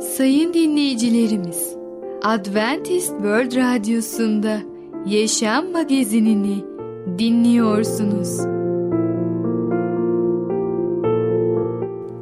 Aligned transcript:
Sayın 0.00 0.54
dinleyicilerimiz, 0.54 1.76
Adventist 2.22 3.08
World 3.08 3.56
Radyosu'nda 3.56 4.58
Yaşam 5.06 5.72
Magazinini 5.72 6.64
dinliyorsunuz. 7.18 8.38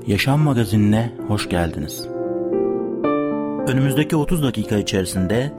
Yaşam 0.06 0.40
Magazinine 0.40 1.12
hoş 1.29 1.48
geldiniz. 1.48 2.09
Önümüzdeki 3.68 4.16
30 4.16 4.43
dakika 4.43 4.77
içerisinde 4.77 5.52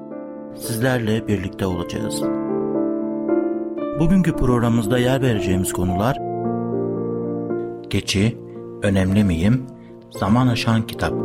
sizlerle 0.55 1.27
birlikte 1.27 1.66
olacağız. 1.66 2.21
Bugünkü 4.00 4.36
programımızda 4.36 4.97
yer 4.97 5.21
vereceğimiz 5.21 5.73
konular 5.73 6.18
Geçi, 7.89 8.38
Önemli 8.84 9.23
Miyim, 9.23 9.68
Zaman 10.11 10.47
Aşan 10.47 10.88
Kitap. 10.88 11.25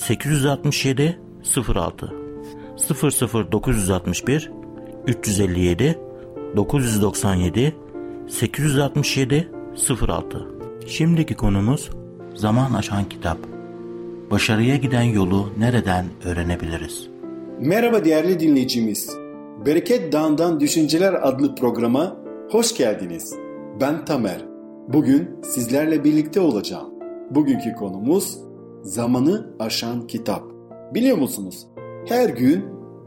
867 0.00 1.18
06 1.74 2.12
00961 3.52 4.50
357 5.06 5.98
997 6.56 7.74
867 8.28 9.48
06 10.00 10.46
Şimdiki 10.86 11.34
konumuz 11.34 11.90
Zaman 12.34 12.72
Aşan 12.72 13.04
Kitap. 13.08 13.38
Başarıya 14.30 14.76
giden 14.76 15.02
yolu 15.02 15.52
nereden 15.58 16.06
öğrenebiliriz? 16.24 17.08
Merhaba 17.60 18.04
değerli 18.04 18.40
dinleyicimiz. 18.40 19.16
Bereket 19.66 20.12
Dağı'ndan 20.12 20.60
Düşünceler 20.60 21.28
adlı 21.28 21.54
programa 21.54 22.16
hoş 22.50 22.76
geldiniz. 22.76 23.34
Ben 23.80 24.04
Tamer. 24.04 24.44
Bugün 24.88 25.30
sizlerle 25.42 26.04
birlikte 26.04 26.40
olacağım. 26.40 26.88
Bugünkü 27.30 27.72
konumuz 27.74 28.49
Zamanı 28.82 29.54
Aşan 29.58 30.06
Kitap. 30.06 30.44
Biliyor 30.94 31.16
musunuz? 31.16 31.66
Her 32.06 32.28
gün 32.28 32.64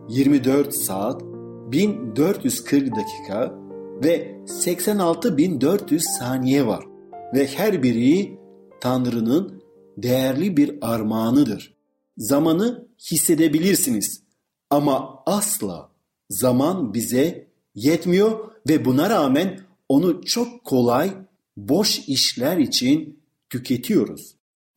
24 0.09 0.75
saat, 0.75 1.21
1440 1.21 2.95
dakika 2.95 3.55
ve 4.03 4.38
86.400 4.45 5.99
saniye 6.19 6.67
var. 6.67 6.85
Ve 7.33 7.47
her 7.47 7.83
biri 7.83 8.38
Tanrı'nın 8.81 9.63
değerli 9.97 10.57
bir 10.57 10.77
armağanıdır. 10.81 11.73
Zamanı 12.17 12.88
hissedebilirsiniz 13.11 14.23
ama 14.69 15.23
asla 15.25 15.89
zaman 16.29 16.94
bize 16.94 17.47
yetmiyor 17.75 18.51
ve 18.69 18.85
buna 18.85 19.09
rağmen 19.09 19.59
onu 19.89 20.21
çok 20.25 20.63
kolay 20.63 21.13
boş 21.57 22.00
işler 22.00 22.57
için 22.57 23.19
tüketiyoruz. 23.50 24.35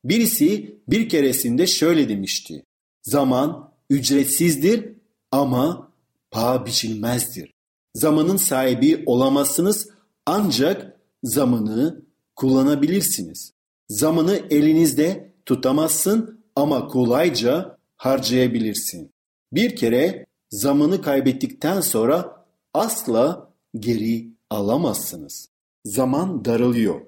Birisi 0.08 0.78
bir 0.88 1.08
keresinde 1.08 1.66
şöyle 1.66 2.08
demişti. 2.08 2.64
Zaman 3.02 3.72
ücretsizdir 3.90 4.92
ama 5.30 5.92
paha 6.30 6.66
biçilmezdir. 6.66 7.54
Zamanın 7.94 8.36
sahibi 8.36 9.02
olamazsınız 9.06 9.88
ancak 10.26 11.00
zamanı 11.22 12.02
kullanabilirsiniz. 12.36 13.52
Zamanı 13.88 14.40
elinizde 14.50 15.32
tutamazsın 15.46 16.44
ama 16.56 16.88
kolayca 16.88 17.78
harcayabilirsin. 17.96 19.10
Bir 19.52 19.76
kere 19.76 20.26
zamanı 20.50 21.02
kaybettikten 21.02 21.80
sonra 21.80 22.44
asla 22.74 23.50
geri 23.78 24.28
alamazsınız. 24.50 25.48
Zaman 25.84 26.44
daralıyor. 26.44 27.00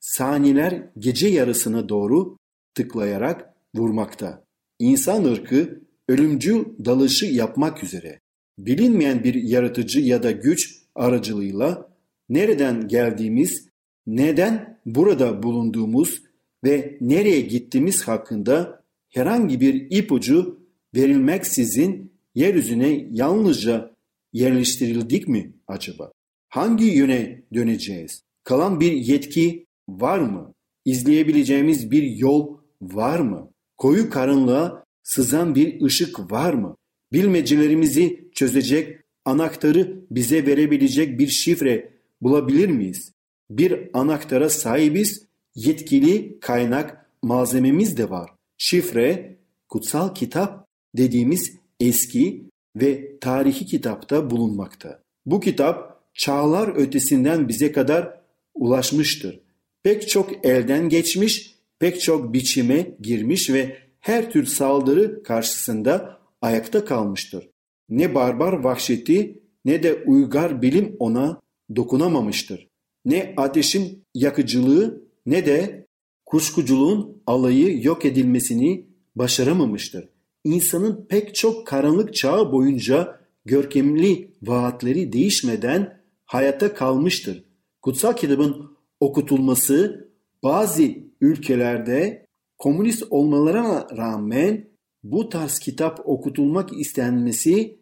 Saniyeler 0.00 0.90
gece 0.98 1.28
yarısına 1.28 1.88
doğru 1.88 2.36
tıklayarak 2.76 3.54
vurmakta. 3.74 4.44
İnsan 4.78 5.24
ırkı 5.24 5.80
ölümcül 6.08 6.64
dalışı 6.84 7.26
yapmak 7.26 7.84
üzere. 7.84 8.20
Bilinmeyen 8.58 9.24
bir 9.24 9.34
yaratıcı 9.34 10.00
ya 10.00 10.22
da 10.22 10.30
güç 10.30 10.82
aracılığıyla 10.94 11.88
nereden 12.28 12.88
geldiğimiz, 12.88 13.68
neden 14.06 14.80
burada 14.86 15.42
bulunduğumuz 15.42 16.22
ve 16.64 16.98
nereye 17.00 17.40
gittiğimiz 17.40 18.08
hakkında 18.08 18.82
herhangi 19.08 19.60
bir 19.60 19.86
ipucu 19.90 20.60
verilmeksizin 20.94 22.12
yeryüzüne 22.34 23.06
yalnızca 23.10 23.96
yerleştirildik 24.32 25.28
mi 25.28 25.52
acaba? 25.66 26.12
Hangi 26.48 26.84
yöne 26.84 27.42
döneceğiz? 27.54 28.22
Kalan 28.44 28.80
bir 28.80 28.92
yetki 28.92 29.66
var 29.88 30.18
mı? 30.18 30.54
İzleyebileceğimiz 30.84 31.90
bir 31.90 32.02
yol 32.02 32.55
var 32.82 33.18
mı? 33.18 33.50
Koyu 33.76 34.10
karanlığa 34.10 34.84
sızan 35.02 35.54
bir 35.54 35.82
ışık 35.82 36.30
var 36.30 36.54
mı? 36.54 36.76
Bilmecelerimizi 37.12 38.28
çözecek, 38.34 39.00
anahtarı 39.24 40.00
bize 40.10 40.46
verebilecek 40.46 41.18
bir 41.18 41.28
şifre 41.28 41.92
bulabilir 42.20 42.68
miyiz? 42.68 43.12
Bir 43.50 43.90
anahtara 43.92 44.50
sahibiz, 44.50 45.26
yetkili 45.54 46.40
kaynak 46.40 47.10
malzememiz 47.22 47.96
de 47.96 48.10
var. 48.10 48.30
Şifre, 48.58 49.36
kutsal 49.68 50.14
kitap 50.14 50.66
dediğimiz 50.96 51.52
eski 51.80 52.44
ve 52.76 53.18
tarihi 53.18 53.66
kitapta 53.66 54.30
bulunmakta. 54.30 55.02
Bu 55.26 55.40
kitap 55.40 56.02
çağlar 56.14 56.76
ötesinden 56.76 57.48
bize 57.48 57.72
kadar 57.72 58.20
ulaşmıştır. 58.54 59.40
Pek 59.82 60.08
çok 60.08 60.46
elden 60.46 60.88
geçmiş, 60.88 61.55
pek 61.78 62.00
çok 62.00 62.32
biçime 62.32 62.96
girmiş 63.00 63.50
ve 63.50 63.76
her 64.00 64.30
tür 64.30 64.46
saldırı 64.46 65.22
karşısında 65.22 66.20
ayakta 66.42 66.84
kalmıştır. 66.84 67.48
Ne 67.88 68.14
barbar 68.14 68.52
vahşeti 68.52 69.42
ne 69.64 69.82
de 69.82 70.04
uygar 70.06 70.62
bilim 70.62 70.96
ona 70.98 71.40
dokunamamıştır. 71.76 72.68
Ne 73.04 73.34
ateşin 73.36 74.04
yakıcılığı 74.14 75.02
ne 75.26 75.46
de 75.46 75.86
kuşkuculuğun 76.26 77.22
alayı 77.26 77.82
yok 77.84 78.04
edilmesini 78.04 78.86
başaramamıştır. 79.16 80.08
İnsanın 80.44 81.06
pek 81.08 81.34
çok 81.34 81.66
karanlık 81.66 82.14
çağı 82.14 82.52
boyunca 82.52 83.20
görkemli 83.44 84.30
vaatleri 84.42 85.12
değişmeden 85.12 86.00
hayata 86.24 86.74
kalmıştır. 86.74 87.44
Kutsal 87.82 88.12
kitabın 88.12 88.76
okutulması 89.00 90.08
bazı 90.42 91.05
ülkelerde 91.20 92.26
komünist 92.58 93.04
olmalarına 93.10 93.86
rağmen 93.96 94.68
bu 95.02 95.28
tarz 95.28 95.58
kitap 95.58 96.00
okutulmak 96.04 96.80
istenmesi 96.80 97.78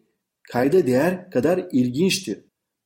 kayda 0.51 0.87
değer 0.87 1.31
kadar 1.31 1.67
ilginçtir. 1.71 2.39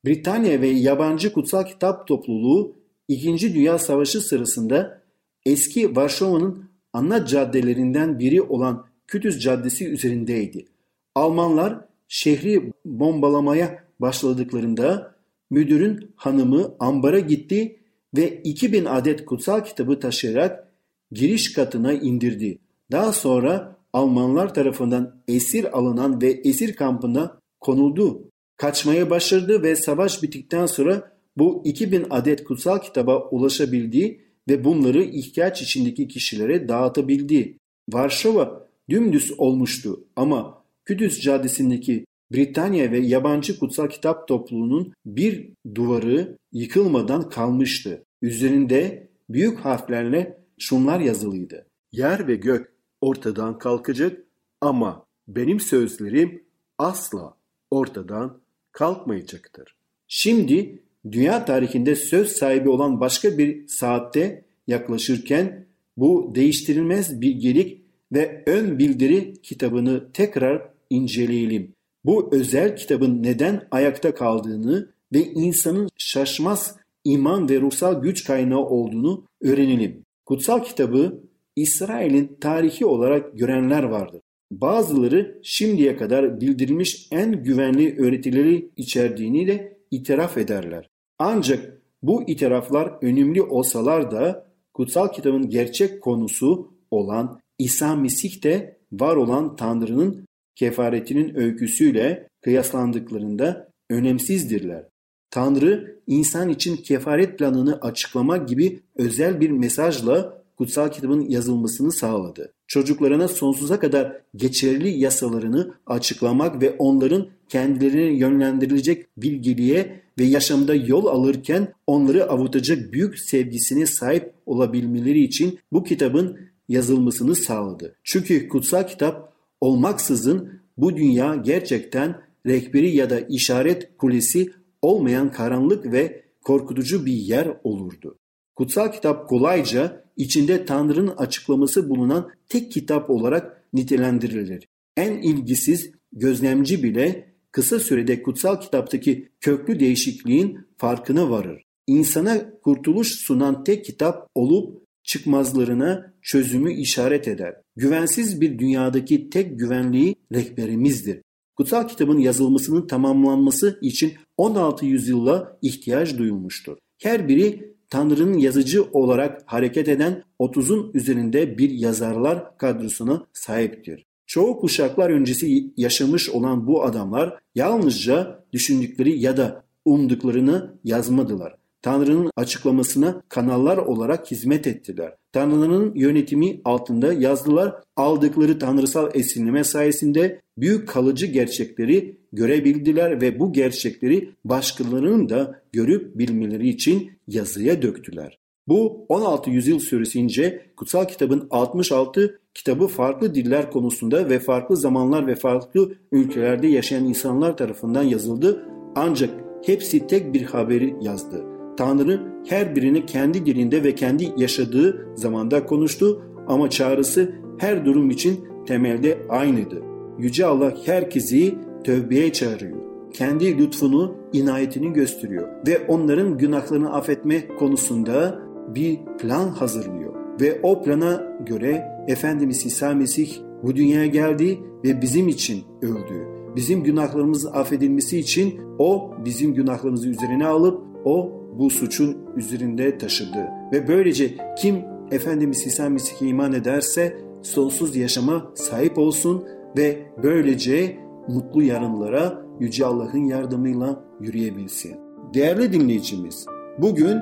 Britanya 0.04 0.60
ve 0.60 0.68
yabancı 0.68 1.32
kutsal 1.32 1.64
kitap 1.64 2.06
topluluğu 2.06 2.76
2. 3.08 3.54
Dünya 3.54 3.78
Savaşı 3.78 4.20
sırasında 4.20 5.02
eski 5.46 5.96
Varşova'nın 5.96 6.70
ana 6.92 7.26
caddelerinden 7.26 8.18
biri 8.18 8.42
olan 8.42 8.86
Kütüz 9.06 9.42
Caddesi 9.42 9.88
üzerindeydi. 9.88 10.66
Almanlar 11.14 11.84
şehri 12.08 12.72
bombalamaya 12.84 13.84
başladıklarında 14.00 15.14
müdürün 15.50 16.12
hanımı 16.16 16.74
ambara 16.80 17.18
gitti 17.18 17.79
ve 18.16 18.40
2000 18.44 18.84
adet 18.84 19.24
kutsal 19.24 19.64
kitabı 19.64 20.00
taşıyarak 20.00 20.72
giriş 21.12 21.52
katına 21.52 21.92
indirdi. 21.92 22.58
Daha 22.92 23.12
sonra 23.12 23.80
Almanlar 23.92 24.54
tarafından 24.54 25.22
esir 25.28 25.78
alınan 25.78 26.22
ve 26.22 26.30
esir 26.30 26.76
kampına 26.76 27.40
konuldu. 27.60 28.30
Kaçmaya 28.56 29.10
başardı 29.10 29.62
ve 29.62 29.76
savaş 29.76 30.22
bittikten 30.22 30.66
sonra 30.66 31.12
bu 31.36 31.62
2000 31.64 32.06
adet 32.10 32.44
kutsal 32.44 32.78
kitaba 32.78 33.28
ulaşabildi 33.28 34.20
ve 34.48 34.64
bunları 34.64 35.02
ihtiyaç 35.02 35.62
içindeki 35.62 36.08
kişilere 36.08 36.68
dağıtabildi. 36.68 37.58
Varşova 37.92 38.68
dümdüz 38.90 39.32
olmuştu 39.38 40.04
ama 40.16 40.64
Kudüs 40.86 41.20
Caddesi'ndeki 41.20 42.04
Britanya 42.32 42.92
ve 42.92 42.98
yabancı 42.98 43.58
kutsal 43.58 43.88
kitap 43.88 44.28
topluluğunun 44.28 44.92
bir 45.06 45.50
duvarı 45.74 46.38
yıkılmadan 46.52 47.28
kalmıştı. 47.28 48.04
Üzerinde 48.22 49.08
büyük 49.30 49.58
harflerle 49.58 50.38
şunlar 50.58 51.00
yazılıydı. 51.00 51.66
Yer 51.92 52.28
ve 52.28 52.34
gök 52.34 52.72
ortadan 53.00 53.58
kalkacak 53.58 54.24
ama 54.60 55.06
benim 55.28 55.60
sözlerim 55.60 56.44
asla 56.78 57.34
ortadan 57.70 58.40
kalkmayacaktır. 58.72 59.76
Şimdi 60.08 60.82
dünya 61.12 61.44
tarihinde 61.44 61.96
söz 61.96 62.32
sahibi 62.32 62.68
olan 62.68 63.00
başka 63.00 63.38
bir 63.38 63.68
saatte 63.68 64.44
yaklaşırken 64.66 65.66
bu 65.96 66.32
değiştirilmez 66.34 67.20
bilgelik 67.20 67.84
ve 68.12 68.42
ön 68.46 68.78
bildiri 68.78 69.42
kitabını 69.42 70.12
tekrar 70.12 70.70
inceleyelim. 70.90 71.74
Bu 72.04 72.28
özel 72.32 72.76
kitabın 72.76 73.22
neden 73.22 73.68
ayakta 73.70 74.14
kaldığını 74.14 74.90
ve 75.12 75.24
insanın 75.24 75.88
şaşmaz 75.96 76.76
iman 77.04 77.48
ve 77.48 77.60
ruhsal 77.60 78.02
güç 78.02 78.24
kaynağı 78.24 78.60
olduğunu 78.60 79.24
öğrenelim. 79.42 80.04
Kutsal 80.26 80.64
kitabı 80.64 81.20
İsrail'in 81.56 82.36
tarihi 82.40 82.86
olarak 82.86 83.38
görenler 83.38 83.82
vardır. 83.82 84.20
Bazıları 84.50 85.40
şimdiye 85.42 85.96
kadar 85.96 86.40
bildirilmiş 86.40 87.08
en 87.10 87.44
güvenli 87.44 88.00
öğretileri 88.00 88.70
içerdiğini 88.76 89.46
de 89.46 89.78
itiraf 89.90 90.38
ederler. 90.38 90.88
Ancak 91.18 91.82
bu 92.02 92.22
itiraflar 92.26 92.92
önemli 93.02 93.42
olsalar 93.42 94.10
da 94.10 94.46
kutsal 94.74 95.08
kitabın 95.08 95.48
gerçek 95.48 96.02
konusu 96.02 96.72
olan 96.90 97.40
İsa 97.58 97.96
Mesih 97.96 98.42
de 98.42 98.78
var 98.92 99.16
olan 99.16 99.56
Tanrı'nın 99.56 100.26
kefaretinin 100.60 101.36
öyküsüyle 101.36 102.28
kıyaslandıklarında 102.42 103.68
önemsizdirler. 103.90 104.84
Tanrı 105.30 106.00
insan 106.06 106.48
için 106.48 106.76
kefaret 106.76 107.38
planını 107.38 107.80
açıklamak 107.80 108.48
gibi 108.48 108.80
özel 108.96 109.40
bir 109.40 109.50
mesajla 109.50 110.42
kutsal 110.56 110.88
kitabın 110.88 111.28
yazılmasını 111.28 111.92
sağladı. 111.92 112.52
Çocuklarına 112.66 113.28
sonsuza 113.28 113.80
kadar 113.80 114.20
geçerli 114.36 114.88
yasalarını 114.88 115.74
açıklamak 115.86 116.62
ve 116.62 116.70
onların 116.78 117.26
kendilerine 117.48 118.12
yönlendirilecek 118.12 119.06
bilgiliğe 119.16 120.00
ve 120.18 120.24
yaşamda 120.24 120.74
yol 120.74 121.06
alırken 121.06 121.72
onları 121.86 122.30
avutacak 122.30 122.92
büyük 122.92 123.18
sevgisine 123.18 123.86
sahip 123.86 124.32
olabilmeleri 124.46 125.22
için 125.22 125.58
bu 125.72 125.84
kitabın 125.84 126.38
yazılmasını 126.68 127.34
sağladı. 127.36 127.94
Çünkü 128.04 128.48
kutsal 128.48 128.86
kitap 128.86 129.29
olmaksızın 129.60 130.60
bu 130.76 130.96
dünya 130.96 131.36
gerçekten 131.36 132.22
rehberi 132.46 132.96
ya 132.96 133.10
da 133.10 133.20
işaret 133.20 133.98
kulesi 133.98 134.52
olmayan 134.82 135.32
karanlık 135.32 135.92
ve 135.92 136.24
korkutucu 136.44 137.06
bir 137.06 137.12
yer 137.12 137.56
olurdu. 137.64 138.18
Kutsal 138.56 138.92
kitap 138.92 139.28
kolayca 139.28 140.04
içinde 140.16 140.64
Tanrı'nın 140.64 141.16
açıklaması 141.16 141.90
bulunan 141.90 142.30
tek 142.48 142.72
kitap 142.72 143.10
olarak 143.10 143.64
nitelendirilir. 143.72 144.68
En 144.96 145.22
ilgisiz 145.22 145.90
gözlemci 146.12 146.82
bile 146.82 147.34
kısa 147.52 147.78
sürede 147.78 148.22
kutsal 148.22 148.60
kitaptaki 148.60 149.28
köklü 149.40 149.80
değişikliğin 149.80 150.58
farkına 150.76 151.30
varır. 151.30 151.62
İnsana 151.86 152.60
kurtuluş 152.60 153.08
sunan 153.08 153.64
tek 153.64 153.84
kitap 153.84 154.28
olup 154.34 154.82
çıkmazlarına 155.04 156.09
çözümü 156.22 156.72
işaret 156.72 157.28
eder. 157.28 157.54
Güvensiz 157.76 158.40
bir 158.40 158.58
dünyadaki 158.58 159.30
tek 159.30 159.58
güvenliği 159.58 160.16
rehberimizdir. 160.32 161.22
Kutsal 161.56 161.88
kitabın 161.88 162.18
yazılmasının 162.18 162.86
tamamlanması 162.86 163.78
için 163.82 164.12
16 164.36 164.86
yüzyılla 164.86 165.58
ihtiyaç 165.62 166.18
duyulmuştur. 166.18 166.76
Her 167.02 167.28
biri 167.28 167.74
Tanrı'nın 167.90 168.38
yazıcı 168.38 168.84
olarak 168.92 169.42
hareket 169.46 169.88
eden 169.88 170.22
30'un 170.40 170.90
üzerinde 170.94 171.58
bir 171.58 171.70
yazarlar 171.70 172.58
kadrosuna 172.58 173.26
sahiptir. 173.32 174.06
Çoğu 174.26 174.60
kuşaklar 174.60 175.10
öncesi 175.10 175.72
yaşamış 175.76 176.30
olan 176.30 176.66
bu 176.66 176.84
adamlar 176.84 177.38
yalnızca 177.54 178.44
düşündükleri 178.52 179.18
ya 179.18 179.36
da 179.36 179.64
umduklarını 179.84 180.74
yazmadılar. 180.84 181.59
Tanrı'nın 181.82 182.30
açıklamasına 182.36 183.22
kanallar 183.28 183.76
olarak 183.76 184.30
hizmet 184.30 184.66
ettiler. 184.66 185.14
Tanrı'nın 185.32 185.94
yönetimi 185.94 186.60
altında 186.64 187.12
yazdılar. 187.12 187.74
Aldıkları 187.96 188.58
tanrısal 188.58 189.10
esinleme 189.14 189.64
sayesinde 189.64 190.40
büyük 190.58 190.88
kalıcı 190.88 191.26
gerçekleri 191.26 192.18
görebildiler 192.32 193.20
ve 193.20 193.38
bu 193.38 193.52
gerçekleri 193.52 194.30
başkalarının 194.44 195.28
da 195.28 195.62
görüp 195.72 196.18
bilmeleri 196.18 196.68
için 196.68 197.10
yazıya 197.28 197.82
döktüler. 197.82 198.38
Bu 198.68 199.06
16 199.08 199.50
yüzyıl 199.50 199.78
süresince 199.78 200.66
kutsal 200.76 201.04
kitabın 201.04 201.48
66 201.50 202.40
kitabı 202.54 202.86
farklı 202.86 203.34
diller 203.34 203.70
konusunda 203.70 204.30
ve 204.30 204.38
farklı 204.38 204.76
zamanlar 204.76 205.26
ve 205.26 205.34
farklı 205.34 205.94
ülkelerde 206.12 206.66
yaşayan 206.66 207.04
insanlar 207.04 207.56
tarafından 207.56 208.02
yazıldı 208.02 208.66
ancak 208.96 209.30
hepsi 209.66 210.06
tek 210.06 210.34
bir 210.34 210.42
haberi 210.42 210.94
yazdı. 211.00 211.59
Tanrı 211.80 212.20
her 212.48 212.76
birini 212.76 213.06
kendi 213.06 213.46
dilinde 213.46 213.84
ve 213.84 213.94
kendi 213.94 214.32
yaşadığı 214.36 215.08
zamanda 215.14 215.66
konuştu 215.66 216.22
ama 216.48 216.70
çağrısı 216.70 217.32
her 217.58 217.84
durum 217.84 218.10
için 218.10 218.40
temelde 218.66 219.18
aynıydı. 219.28 219.82
Yüce 220.18 220.46
Allah 220.46 220.74
herkesi 220.84 221.54
tövbeye 221.84 222.32
çağırıyor. 222.32 222.76
Kendi 223.12 223.58
lütfunu, 223.58 224.14
inayetini 224.32 224.92
gösteriyor 224.92 225.48
ve 225.66 225.86
onların 225.88 226.38
günahlarını 226.38 226.92
affetme 226.92 227.48
konusunda 227.58 228.38
bir 228.74 228.98
plan 229.20 229.48
hazırlıyor. 229.48 230.14
Ve 230.40 230.60
o 230.62 230.82
plana 230.82 231.38
göre 231.46 231.84
Efendimiz 232.08 232.66
İsa 232.66 232.94
Mesih 232.94 233.36
bu 233.62 233.76
dünyaya 233.76 234.06
geldi 234.06 234.58
ve 234.84 235.02
bizim 235.02 235.28
için 235.28 235.62
öldü. 235.82 236.26
Bizim 236.56 236.82
günahlarımızın 236.84 237.52
affedilmesi 237.52 238.18
için 238.18 238.60
o 238.78 239.10
bizim 239.24 239.54
günahlarımızı 239.54 240.08
üzerine 240.08 240.46
alıp 240.46 240.82
o 241.04 241.39
bu 241.58 241.70
suçun 241.70 242.16
üzerinde 242.36 242.98
taşıdı. 242.98 243.48
Ve 243.72 243.88
böylece 243.88 244.34
kim 244.58 244.76
Efendimiz 245.10 245.66
İsa 245.66 245.88
Mesih'e 245.88 246.26
iman 246.26 246.52
ederse 246.52 247.16
sonsuz 247.42 247.96
yaşama 247.96 248.50
sahip 248.54 248.98
olsun 248.98 249.44
ve 249.76 249.98
böylece 250.22 250.98
mutlu 251.28 251.62
yarınlara 251.62 252.42
Yüce 252.60 252.86
Allah'ın 252.86 253.24
yardımıyla 253.24 254.04
yürüyebilsin. 254.20 254.96
Değerli 255.34 255.72
dinleyicimiz, 255.72 256.46
bugün 256.78 257.18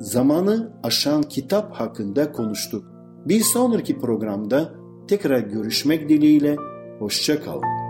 zamanı 0.00 0.72
aşan 0.82 1.22
kitap 1.22 1.72
hakkında 1.72 2.32
konuştuk. 2.32 2.84
Bir 3.26 3.40
sonraki 3.40 3.98
programda 3.98 4.74
tekrar 5.08 5.38
görüşmek 5.38 6.08
dileğiyle, 6.08 6.56
hoşça 6.98 7.42
kalın. 7.42 7.81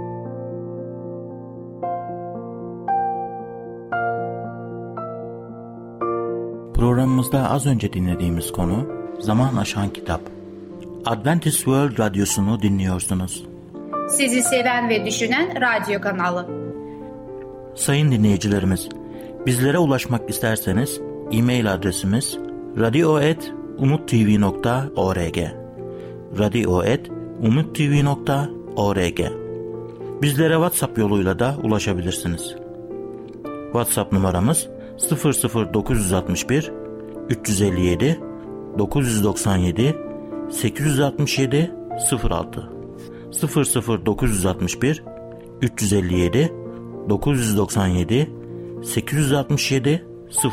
Programımızda 6.82 7.50
az 7.50 7.66
önce 7.66 7.92
dinlediğimiz 7.92 8.52
konu 8.52 8.86
Zaman 9.20 9.56
Aşan 9.56 9.90
Kitap. 9.90 10.20
Adventist 11.06 11.56
World 11.56 11.98
Radyosu'nu 11.98 12.62
dinliyorsunuz. 12.62 13.44
Sizi 14.08 14.42
seven 14.42 14.88
ve 14.88 15.06
düşünen 15.06 15.60
radyo 15.60 16.00
kanalı. 16.00 16.48
Sayın 17.74 18.12
dinleyicilerimiz, 18.12 18.88
bizlere 19.46 19.78
ulaşmak 19.78 20.30
isterseniz 20.30 21.00
e-mail 21.32 21.72
adresimiz 21.72 22.38
radio.umutv.org 22.78 25.38
radio.umutv.org 26.38 29.20
Bizlere 30.22 30.54
WhatsApp 30.54 30.98
yoluyla 30.98 31.38
da 31.38 31.56
ulaşabilirsiniz. 31.62 32.54
WhatsApp 33.72 34.12
numaramız 34.12 34.68
00961 35.10 36.72
357 37.28 38.20
997 38.78 39.96
867 40.50 41.70
06 42.30 42.68
00961 44.06 45.04
357 45.62 46.52
997 47.08 48.30
867 48.84 50.06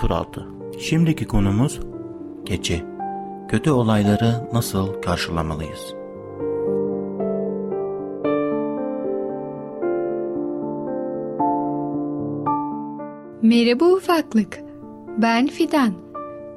06 0.10 0.46
Şimdiki 0.80 1.26
konumuz 1.26 1.80
keçi. 2.46 2.84
Kötü 3.50 3.72
olayları 3.72 4.50
nasıl 4.54 5.02
karşılamalıyız? 5.02 5.99
Merhaba 13.50 13.86
ufaklık. 13.86 14.60
Ben 15.18 15.48
Fidan. 15.48 15.94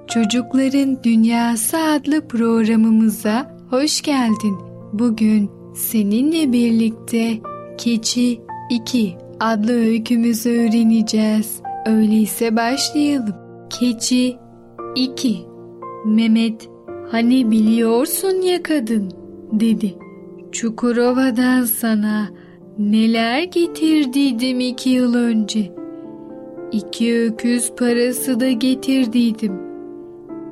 Çocukların 0.06 0.98
Dünyası 1.04 1.78
adlı 1.78 2.28
programımıza 2.28 3.56
hoş 3.70 4.02
geldin. 4.02 4.56
Bugün 4.92 5.50
seninle 5.74 6.52
birlikte 6.52 7.38
Keçi 7.78 8.40
2 8.70 9.16
adlı 9.40 9.72
öykümüzü 9.72 10.50
öğreneceğiz. 10.50 11.60
Öyleyse 11.86 12.56
başlayalım. 12.56 13.34
Keçi 13.70 14.36
2 14.96 15.36
Mehmet 16.06 16.68
hani 17.10 17.50
biliyorsun 17.50 18.42
ya 18.42 18.62
kadın 18.62 19.12
dedi. 19.52 19.94
Çukurova'dan 20.52 21.64
sana 21.64 22.28
neler 22.78 23.42
getirdiydim 23.42 24.60
iki 24.60 24.90
yıl 24.90 25.14
önce. 25.14 25.81
İki 26.72 27.20
öküz 27.20 27.72
parası 27.74 28.40
da 28.40 28.50
getirdiydim. 28.50 29.60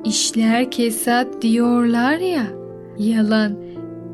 İşler 0.05 0.71
kesat 0.71 1.41
diyorlar 1.41 2.17
ya, 2.17 2.47
yalan 2.97 3.57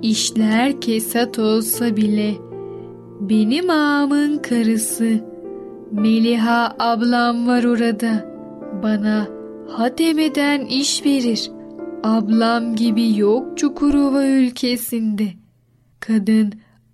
işler 0.02 0.82
kesat 0.82 1.40
olsa 1.40 1.96
bile 1.96 2.34
benim 3.20 3.70
ağamın 3.70 4.38
karısı 4.38 5.20
Meliha 5.92 6.76
ablam 6.80 7.48
var 7.48 7.64
orada. 7.64 8.26
Bana 8.84 9.28
ha 9.70 9.98
demeden 9.98 10.66
iş 10.66 11.06
verir. 11.06 11.52
Ablam 12.04 12.76
gibi 12.76 13.18
yok 13.18 13.58
Çukurova 13.58 14.26
ülkesinde. 14.26 15.28
Kadın 16.00 16.54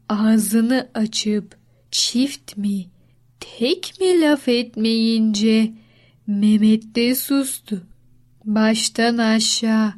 ağzını 0.09 0.89
açıp 0.93 1.57
çift 1.91 2.57
mi, 2.57 2.85
tek 3.43 3.93
mi 3.99 4.21
laf 4.21 4.47
etmeyince 4.47 5.73
Mehmet 6.27 6.95
de 6.95 7.15
sustu. 7.15 7.81
Baştan 8.45 9.17
aşağı 9.17 9.93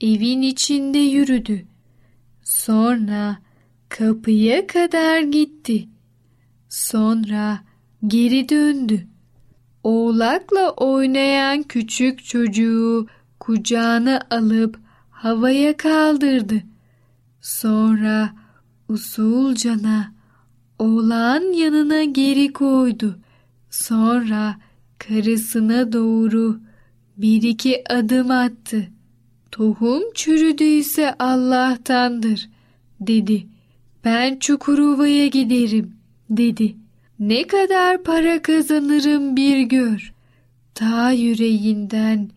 evin 0.00 0.42
içinde 0.42 0.98
yürüdü. 0.98 1.66
Sonra 2.42 3.38
kapıya 3.88 4.66
kadar 4.66 5.20
gitti. 5.20 5.88
Sonra 6.68 7.60
geri 8.06 8.48
döndü. 8.48 9.06
Oğlakla 9.82 10.70
oynayan 10.70 11.62
küçük 11.62 12.24
çocuğu 12.24 13.06
kucağına 13.40 14.20
alıp 14.30 14.78
havaya 15.10 15.76
kaldırdı. 15.76 16.62
Sonra 17.40 18.30
usulcana 18.88 20.15
oğlan 20.78 21.52
yanına 21.52 22.04
geri 22.04 22.52
koydu. 22.52 23.18
Sonra 23.70 24.56
karısına 24.98 25.92
doğru 25.92 26.60
bir 27.16 27.42
iki 27.42 27.92
adım 27.92 28.30
attı. 28.30 28.88
Tohum 29.50 30.02
çürüdüyse 30.14 31.14
Allah'tandır 31.18 32.48
dedi. 33.00 33.46
Ben 34.04 34.38
Çukurova'ya 34.38 35.26
giderim 35.26 35.96
dedi. 36.30 36.76
Ne 37.18 37.46
kadar 37.46 38.02
para 38.02 38.42
kazanırım 38.42 39.36
bir 39.36 39.60
gör. 39.60 40.12
Ta 40.74 41.10
yüreğinden 41.10 42.30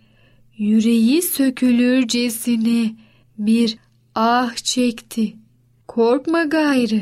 yüreği 0.58 1.22
sökülürcesine 1.22 2.96
bir 3.38 3.78
ah 4.16 4.56
çekti. 4.56 5.34
Korkma 5.88 6.44
gayrı. 6.44 7.02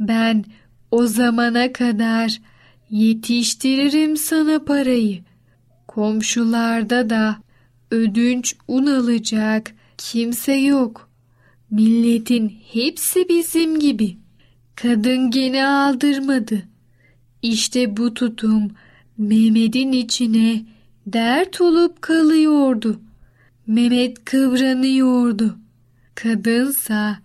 Ben 0.00 0.44
o 0.90 1.06
zamana 1.06 1.72
kadar 1.72 2.40
yetiştiririm 2.90 4.16
sana 4.16 4.64
parayı. 4.64 5.22
Komşularda 5.88 7.10
da 7.10 7.36
ödünç 7.90 8.56
un 8.68 8.86
alacak 8.86 9.72
kimse 9.98 10.52
yok. 10.52 11.10
Milletin 11.70 12.52
hepsi 12.72 13.28
bizim 13.28 13.80
gibi. 13.80 14.16
Kadın 14.74 15.30
gene 15.30 15.66
aldırmadı. 15.66 16.62
İşte 17.42 17.96
bu 17.96 18.14
tutum 18.14 18.70
Mehmet'in 19.18 19.92
içine 19.92 20.62
dert 21.06 21.60
olup 21.60 22.02
kalıyordu. 22.02 23.00
Mehmet 23.66 24.24
kıvranıyordu. 24.24 25.58
Kadınsa 26.14 27.18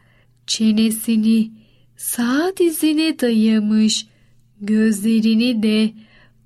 çenesini 0.48 1.52
sağ 1.98 2.52
dizine 2.58 3.20
dayamış, 3.20 4.08
gözlerini 4.62 5.64
de 5.64 5.94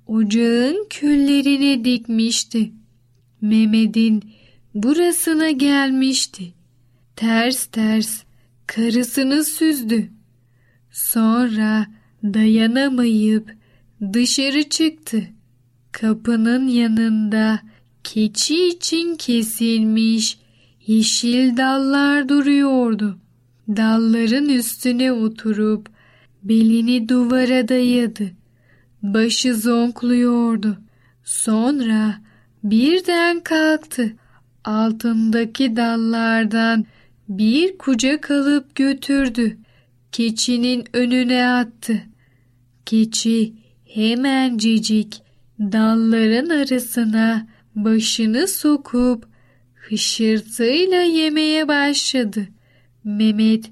ocağın 0.06 0.86
küllerine 0.90 1.84
dikmişti. 1.84 2.70
Mehmet'in 3.40 4.22
burasına 4.74 5.50
gelmişti. 5.50 6.52
Ters 7.16 7.66
ters 7.66 8.22
karısını 8.66 9.44
süzdü. 9.44 10.10
Sonra 10.90 11.86
dayanamayıp 12.24 13.50
dışarı 14.12 14.68
çıktı. 14.68 15.22
Kapının 15.92 16.68
yanında 16.68 17.60
keçi 18.04 18.68
için 18.68 19.16
kesilmiş 19.16 20.38
yeşil 20.86 21.56
dallar 21.56 22.28
duruyordu. 22.28 23.18
Dalların 23.76 24.48
üstüne 24.48 25.12
oturup 25.12 25.88
belini 26.42 27.08
duvara 27.08 27.68
dayadı. 27.68 28.30
Başı 29.02 29.54
zonkluyordu. 29.54 30.78
Sonra 31.24 32.14
birden 32.64 33.40
kalktı. 33.40 34.12
Altındaki 34.64 35.76
dallardan 35.76 36.84
bir 37.28 37.78
kucak 37.78 38.30
alıp 38.30 38.74
götürdü. 38.74 39.56
Keçinin 40.12 40.84
önüne 40.92 41.46
attı. 41.46 42.02
Keçi 42.86 43.52
hemencecik 43.84 45.22
dalların 45.60 46.48
arasına 46.48 47.46
başını 47.74 48.48
sokup 48.48 49.26
hışırtıyla 49.74 51.02
yemeye 51.02 51.68
başladı. 51.68 52.48
Mehmet 53.04 53.70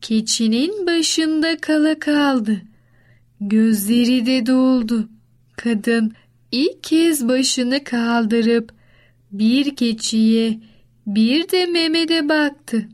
keçinin 0.00 0.86
başında 0.86 1.56
kala 1.56 1.98
kaldı. 1.98 2.62
Gözleri 3.40 4.26
de 4.26 4.46
doldu. 4.46 5.08
Kadın 5.56 6.12
ilk 6.52 6.82
kez 6.82 7.28
başını 7.28 7.84
kaldırıp 7.84 8.72
bir 9.32 9.76
keçiye 9.76 10.60
bir 11.06 11.48
de 11.48 11.66
Mehmet'e 11.66 12.28
baktı. 12.28 12.88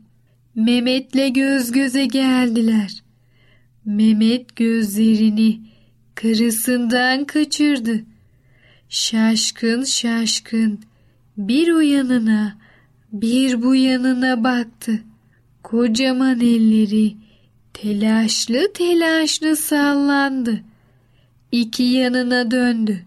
Mehmet'le 0.55 1.33
göz 1.33 1.71
göze 1.71 2.05
geldiler. 2.05 3.03
Mehmet 3.85 4.55
gözlerini 4.55 5.61
karısından 6.15 7.25
kaçırdı. 7.25 8.03
Şaşkın 8.89 9.83
şaşkın 9.83 10.79
bir 11.37 11.71
o 11.71 11.79
yanına 11.79 12.57
bir 13.11 13.61
bu 13.61 13.75
yanına 13.75 14.43
baktı. 14.43 14.99
Kocaman 15.63 16.39
elleri 16.39 17.15
telaşlı 17.73 18.73
telaşlı 18.73 19.55
sallandı. 19.55 20.63
İki 21.51 21.83
yanına 21.83 22.51
döndü. 22.51 23.05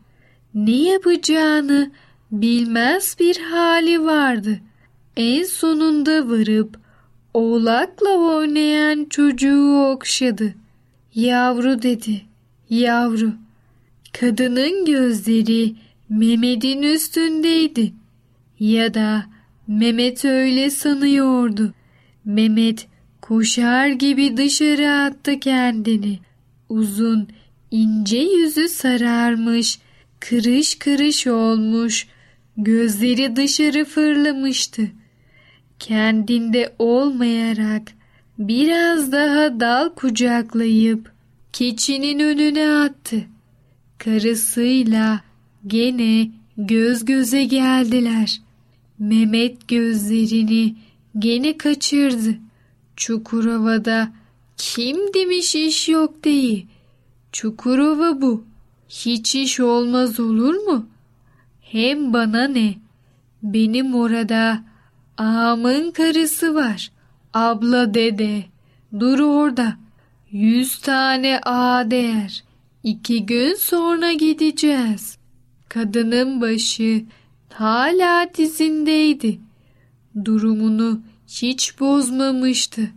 Ne 0.54 0.82
yapacağını 0.82 1.90
bilmez 2.32 3.16
bir 3.20 3.36
hali 3.36 4.04
vardı. 4.04 4.60
En 5.16 5.44
sonunda 5.44 6.28
varıp 6.28 6.78
oğlakla 7.34 8.10
oynayan 8.10 9.04
çocuğu 9.04 9.90
okşadı. 9.90 10.54
Yavru 11.14 11.82
dedi. 11.82 12.22
Yavru. 12.70 13.32
Kadının 14.20 14.84
gözleri 14.84 15.74
Mehmet'in 16.08 16.82
üstündeydi. 16.82 17.92
Ya 18.60 18.94
da 18.94 19.26
Mehmet 19.66 20.24
öyle 20.24 20.70
sanıyordu. 20.70 21.72
Mehmet 22.26 22.86
koşar 23.20 23.88
gibi 23.88 24.36
dışarı 24.36 24.90
attı 24.90 25.40
kendini. 25.40 26.18
Uzun, 26.68 27.28
ince 27.70 28.18
yüzü 28.18 28.68
sararmış, 28.68 29.78
kırış 30.20 30.78
kırış 30.78 31.26
olmuş, 31.26 32.06
gözleri 32.56 33.36
dışarı 33.36 33.84
fırlamıştı. 33.84 34.82
Kendinde 35.78 36.74
olmayarak 36.78 37.82
biraz 38.38 39.12
daha 39.12 39.60
dal 39.60 39.88
kucaklayıp 39.88 41.12
keçinin 41.52 42.20
önüne 42.20 42.70
attı. 42.70 43.24
Karısıyla 43.98 45.20
gene 45.66 46.30
göz 46.56 47.04
göze 47.04 47.44
geldiler. 47.44 48.40
Mehmet 48.98 49.68
gözlerini 49.68 50.74
gene 51.18 51.58
kaçırdı. 51.58 52.38
Çukurova'da 52.96 54.12
kim 54.56 55.14
demiş 55.14 55.54
iş 55.54 55.88
yok 55.88 56.24
değil. 56.24 56.66
Çukurova 57.32 58.20
bu. 58.20 58.44
Hiç 58.88 59.34
iş 59.34 59.60
olmaz 59.60 60.20
olur 60.20 60.54
mu? 60.54 60.86
Hem 61.60 62.12
bana 62.12 62.48
ne? 62.48 62.74
Benim 63.42 63.94
orada 63.94 64.62
ağamın 65.18 65.90
karısı 65.90 66.54
var. 66.54 66.92
Abla 67.34 67.94
dede. 67.94 68.44
Dur 69.00 69.18
orada. 69.18 69.76
yüz 70.30 70.78
tane 70.78 71.40
ağa 71.40 71.90
değer. 71.90 72.44
İki 72.82 73.26
gün 73.26 73.54
sonra 73.54 74.12
gideceğiz. 74.12 75.18
Kadının 75.68 76.40
başı 76.40 77.04
hala 77.52 78.34
dizindeydi. 78.34 79.45
Durumunu 80.24 81.00
hiç 81.28 81.80
bozmamıştı. 81.80 82.90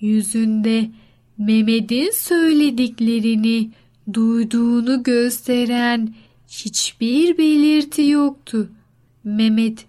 Yüzünde 0.00 0.90
Mehmet'in 1.38 2.10
söylediklerini 2.10 3.70
duyduğunu 4.12 5.02
gösteren 5.02 6.14
hiçbir 6.48 7.38
belirti 7.38 8.02
yoktu. 8.02 8.70
Mehmet, 9.24 9.86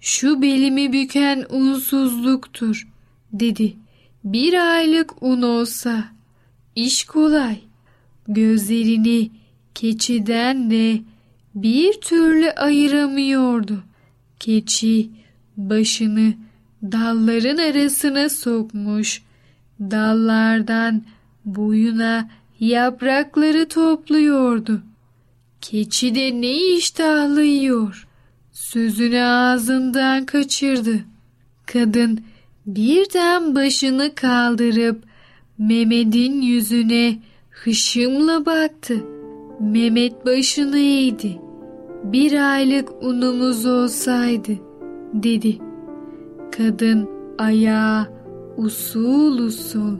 şu 0.00 0.42
belimi 0.42 0.92
büken 0.92 1.46
unsuzluktur, 1.50 2.88
dedi. 3.32 3.76
Bir 4.24 4.74
aylık 4.74 5.22
un 5.22 5.42
olsa, 5.42 6.04
iş 6.76 7.04
kolay. 7.04 7.58
Gözlerini 8.28 9.30
keçiden 9.74 10.70
de 10.70 11.00
bir 11.54 11.92
türlü 11.92 12.50
ayıramıyordu. 12.50 13.82
Keçi 14.40 15.10
başını 15.56 16.34
dalların 16.82 17.56
arasına 17.56 18.28
sokmuş, 18.28 19.22
dallardan 19.80 21.02
boyuna 21.44 22.28
yaprakları 22.60 23.68
topluyordu. 23.68 24.82
Keçi 25.60 26.14
de 26.14 26.40
ne 26.40 26.74
iştahlı 26.76 27.42
yiyor. 27.42 28.08
Sözünü 28.52 29.22
ağzından 29.22 30.26
kaçırdı. 30.26 31.00
Kadın 31.66 32.20
birden 32.66 33.54
başını 33.54 34.14
kaldırıp 34.14 35.04
Mehmet'in 35.58 36.40
yüzüne 36.40 37.18
hışımla 37.50 38.46
baktı. 38.46 39.04
Mehmet 39.60 40.26
başını 40.26 40.78
eğdi. 40.78 41.38
Bir 42.04 42.52
aylık 42.52 42.88
unumuz 43.02 43.66
olsaydı 43.66 44.65
dedi. 45.22 45.58
Kadın 46.56 47.08
ayağa 47.38 48.08
usul 48.56 49.38
usul 49.38 49.98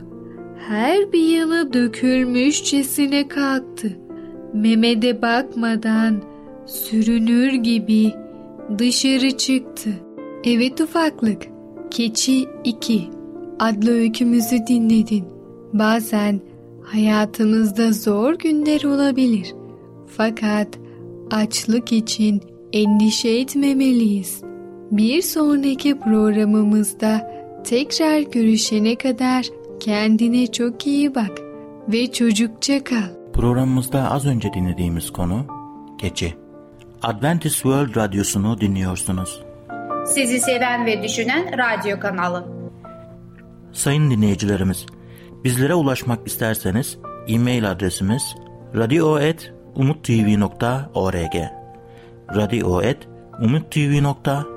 her 0.57 1.13
bir 1.13 1.37
yana 1.37 1.73
dökülmüşçesine 1.73 3.27
kalktı. 3.27 3.97
Mehmet'e 4.53 5.21
bakmadan 5.21 6.21
sürünür 6.65 7.53
gibi 7.53 8.13
dışarı 8.79 9.37
çıktı. 9.37 9.89
Evet 10.43 10.81
ufaklık, 10.81 11.41
Keçi 11.91 12.45
2 12.63 13.01
adlı 13.59 13.91
öykümüzü 13.91 14.57
dinledin. 14.67 15.25
Bazen 15.73 16.41
hayatımızda 16.83 17.93
zor 17.93 18.33
günler 18.33 18.83
olabilir. 18.83 19.55
Fakat 20.07 20.67
açlık 21.31 21.91
için 21.91 22.41
endişe 22.73 23.29
etmemeliyiz. 23.29 24.46
Bir 24.91 25.21
sonraki 25.21 25.99
programımızda 25.99 27.31
tekrar 27.63 28.19
görüşene 28.19 28.95
kadar 28.95 29.45
kendine 29.79 30.47
çok 30.47 30.87
iyi 30.87 31.15
bak 31.15 31.41
ve 31.87 32.11
çocukça 32.11 32.83
kal. 32.83 33.31
Programımızda 33.33 34.11
az 34.11 34.25
önce 34.25 34.53
dinlediğimiz 34.53 35.13
konu 35.13 35.45
Keçi. 35.97 36.33
Adventist 37.01 37.55
World 37.55 37.95
Radyosu'nu 37.95 38.61
dinliyorsunuz. 38.61 39.43
Sizi 40.05 40.39
seven 40.39 40.85
ve 40.85 41.03
düşünen 41.03 41.45
radyo 41.57 41.99
kanalı. 41.99 42.45
Sayın 43.71 44.11
dinleyicilerimiz, 44.11 44.85
bizlere 45.43 45.73
ulaşmak 45.73 46.27
isterseniz 46.27 46.97
e-mail 47.27 47.71
adresimiz 47.71 48.35
radio.umutv.org 48.75 51.35
radio.umutv.org 52.35 54.56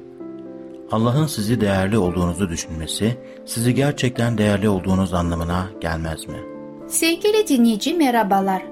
Allah'ın 0.91 1.27
sizi 1.27 1.61
değerli 1.61 1.97
olduğunuzu 1.97 2.49
düşünmesi, 2.49 3.17
sizi 3.45 3.75
gerçekten 3.75 4.37
değerli 4.37 4.69
olduğunuz 4.69 5.13
anlamına 5.13 5.69
gelmez 5.81 6.27
mi? 6.27 6.37
Sevgili 6.87 7.47
dinleyici 7.47 7.93
merhabalar. 7.93 8.63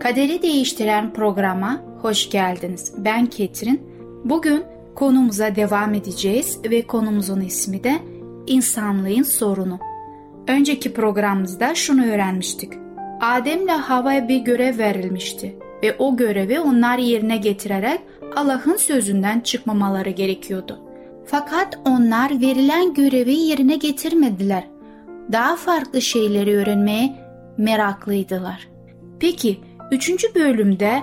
Kaderi 0.00 0.42
Değiştiren 0.42 1.12
programa 1.12 1.80
hoş 2.02 2.30
geldiniz. 2.30 2.92
Ben 2.98 3.26
Ketrin. 3.26 3.82
Bugün 4.24 4.64
konumuza 4.94 5.56
devam 5.56 5.94
edeceğiz 5.94 6.58
ve 6.70 6.82
konumuzun 6.86 7.40
ismi 7.40 7.84
de 7.84 7.98
insanlığın 8.46 9.22
sorunu. 9.22 9.78
Önceki 10.48 10.94
programımızda 10.94 11.74
şunu 11.74 12.06
öğrenmiştik. 12.06 12.72
Adem'le 13.20 13.78
Hava'ya 13.78 14.28
bir 14.28 14.38
görev 14.38 14.78
verilmişti 14.78 15.58
ve 15.82 15.96
o 15.98 16.16
görevi 16.16 16.60
onlar 16.60 16.98
yerine 16.98 17.36
getirerek 17.36 18.00
Allah'ın 18.36 18.76
sözünden 18.76 19.40
çıkmamaları 19.40 20.10
gerekiyordu. 20.10 20.85
Fakat 21.26 21.78
onlar 21.86 22.40
verilen 22.40 22.94
görevi 22.94 23.34
yerine 23.34 23.76
getirmediler. 23.76 24.64
Daha 25.32 25.56
farklı 25.56 26.02
şeyleri 26.02 26.56
öğrenmeye 26.56 27.16
meraklıydılar. 27.58 28.68
Peki 29.20 29.60
üçüncü 29.92 30.34
bölümde 30.34 31.02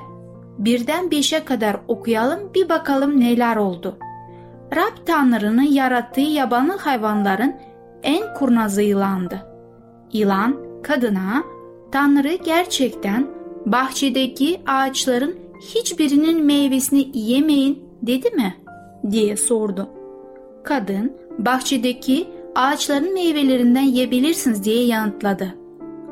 birden 0.58 1.12
beşe 1.12 1.46
kadar 1.46 1.78
okuyalım 1.88 2.54
bir 2.56 2.70
bakalım 2.70 3.20
neler 3.20 3.56
oldu. 3.56 3.98
Rab 4.76 5.06
Tanrı'nın 5.06 5.62
yarattığı 5.62 6.22
yabanı 6.22 6.78
hayvanların 6.78 7.56
en 8.04 8.34
kurnazı 8.34 8.82
yılandı. 8.82 9.42
Yılan 10.14 10.58
kadına 10.84 11.44
Tanrı 11.92 12.38
gerçekten 12.46 13.28
bahçedeki 13.66 14.62
ağaçların 14.68 15.36
hiçbirinin 15.62 16.46
meyvesini 16.46 17.12
yemeyin 17.14 17.86
dedi 18.02 18.30
mi? 18.30 18.56
diye 19.12 19.38
sordu. 19.38 19.90
Kadın 20.64 21.18
bahçedeki 21.38 22.28
ağaçların 22.56 23.14
meyvelerinden 23.14 23.82
yiyebilirsiniz 23.82 24.64
diye 24.64 24.86
yanıtladı. 24.86 25.56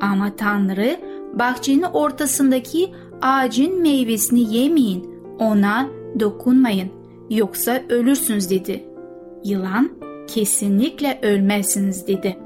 Ama 0.02 0.36
Tanrı 0.36 1.00
bahçenin 1.34 1.82
ortasındaki 1.82 2.92
ağacın 3.22 3.82
meyvesini 3.82 4.56
yemeyin, 4.56 5.10
ona 5.40 5.90
dokunmayın 6.20 6.92
yoksa 7.30 7.82
ölürsünüz 7.90 8.50
dedi. 8.50 8.84
Yılan 9.44 9.90
kesinlikle 10.28 11.20
ölmezsiniz 11.22 12.08
dedi. 12.08 12.38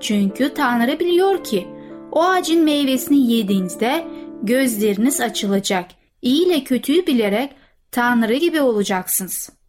Çünkü 0.00 0.54
Tanrı 0.54 1.00
biliyor 1.00 1.44
ki 1.44 1.66
o 2.12 2.22
ağacın 2.22 2.64
meyvesini 2.64 3.32
yediğinizde 3.32 4.04
gözleriniz 4.42 5.20
açılacak. 5.20 5.86
İyi 6.22 6.46
ile 6.46 6.64
kötüyü 6.64 7.06
bilerek 7.06 7.50
Tanrı 7.90 8.34
gibi 8.34 8.60
olacaksınız. 8.60 9.61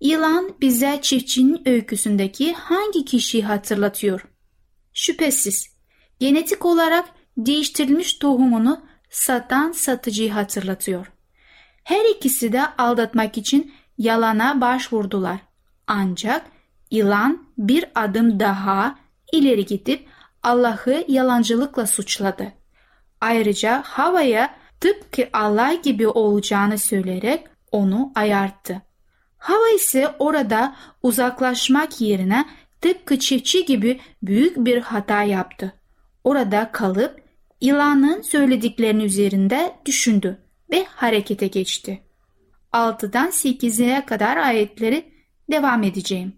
Yılan 0.00 0.54
bize 0.60 0.98
çiftçinin 1.02 1.68
öyküsündeki 1.68 2.52
hangi 2.52 3.04
kişiyi 3.04 3.44
hatırlatıyor? 3.44 4.28
Şüphesiz 4.94 5.76
genetik 6.20 6.64
olarak 6.64 7.08
değiştirilmiş 7.36 8.14
tohumunu 8.14 8.80
satan 9.10 9.72
satıcıyı 9.72 10.32
hatırlatıyor. 10.32 11.12
Her 11.84 12.04
ikisi 12.04 12.52
de 12.52 12.66
aldatmak 12.66 13.38
için 13.38 13.72
yalana 13.98 14.60
başvurdular. 14.60 15.38
Ancak 15.86 16.46
yılan 16.90 17.48
bir 17.58 17.84
adım 17.94 18.40
daha 18.40 18.98
ileri 19.32 19.66
gidip 19.66 20.08
Allah'ı 20.42 21.04
yalancılıkla 21.08 21.86
suçladı. 21.86 22.52
Ayrıca 23.20 23.82
havaya 23.82 24.54
tıpkı 24.80 25.28
Allah 25.32 25.74
gibi 25.74 26.08
olacağını 26.08 26.78
söyleyerek 26.78 27.46
onu 27.72 28.12
ayarttı. 28.14 28.87
Hava 29.38 29.68
ise 29.76 30.14
orada 30.18 30.76
uzaklaşmak 31.02 32.00
yerine 32.00 32.48
tıpkı 32.80 33.18
çiftçi 33.18 33.64
gibi 33.64 34.00
büyük 34.22 34.56
bir 34.56 34.80
hata 34.80 35.22
yaptı. 35.22 35.72
Orada 36.24 36.72
kalıp 36.72 37.20
yılanın 37.60 38.22
söylediklerini 38.22 39.04
üzerinde 39.04 39.74
düşündü 39.86 40.38
ve 40.70 40.84
harekete 40.84 41.46
geçti. 41.46 42.02
6'dan 42.72 43.28
8'e 43.28 44.06
kadar 44.06 44.36
ayetleri 44.36 45.12
devam 45.50 45.82
edeceğim. 45.82 46.32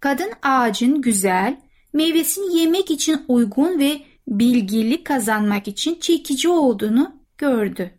Kadın 0.00 0.32
ağacın 0.42 1.02
güzel, 1.02 1.60
meyvesini 1.92 2.58
yemek 2.58 2.90
için 2.90 3.24
uygun 3.28 3.78
ve 3.78 4.02
bilgili 4.28 5.04
kazanmak 5.04 5.68
için 5.68 6.00
çekici 6.00 6.48
olduğunu 6.48 7.22
gördü. 7.38 7.90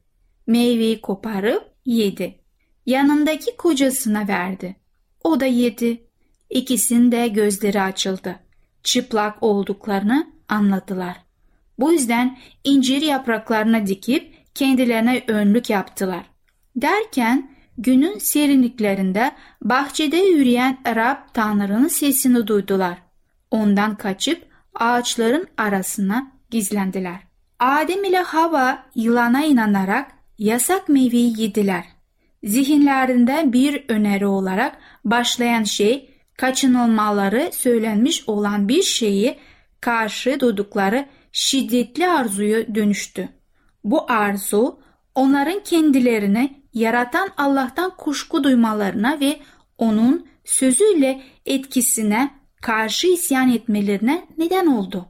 Meyveyi 0.47 1.01
koparıp 1.01 1.73
yedi. 1.85 2.39
Yanındaki 2.87 3.57
kocasına 3.57 4.27
verdi. 4.27 4.75
O 5.23 5.39
da 5.39 5.45
yedi. 5.45 6.03
İkisinin 6.49 7.11
de 7.11 7.27
gözleri 7.27 7.81
açıldı. 7.81 8.39
Çıplak 8.83 9.43
olduklarını 9.43 10.27
anladılar. 10.49 11.17
Bu 11.79 11.91
yüzden 11.93 12.37
incir 12.63 13.01
yapraklarına 13.01 13.87
dikip 13.87 14.55
kendilerine 14.55 15.23
önlük 15.27 15.69
yaptılar. 15.69 16.23
Derken 16.75 17.51
günün 17.77 18.17
serinliklerinde 18.17 19.31
bahçede 19.61 20.17
yürüyen 20.17 20.77
Rab 20.95 21.17
Tanrı'nın 21.33 21.87
sesini 21.87 22.47
duydular. 22.47 22.97
Ondan 23.51 23.95
kaçıp 23.95 24.47
ağaçların 24.75 25.47
arasına 25.57 26.31
gizlendiler. 26.49 27.19
Adem 27.59 28.03
ile 28.03 28.19
Hava 28.19 28.83
yılana 28.95 29.45
inanarak 29.45 30.11
yasak 30.37 30.89
meyveyi 30.89 31.41
yediler. 31.41 31.96
Zihinlerinde 32.43 33.53
bir 33.53 33.85
öneri 33.87 34.25
olarak 34.25 34.77
başlayan 35.05 35.63
şey 35.63 36.09
kaçınılmaları 36.37 37.49
söylenmiş 37.53 38.29
olan 38.29 38.67
bir 38.67 38.83
şeyi 38.83 39.37
karşı 39.81 40.39
duydukları 40.39 41.05
şiddetli 41.31 42.07
arzuyu 42.07 42.75
dönüştü. 42.75 43.29
Bu 43.83 44.11
arzu 44.11 44.79
onların 45.15 45.59
kendilerini 45.63 46.63
yaratan 46.73 47.29
Allah'tan 47.37 47.97
kuşku 47.97 48.43
duymalarına 48.43 49.19
ve 49.19 49.39
onun 49.77 50.27
sözüyle 50.45 51.21
etkisine 51.45 52.31
karşı 52.61 53.07
isyan 53.07 53.51
etmelerine 53.51 54.27
neden 54.37 54.65
oldu. 54.65 55.05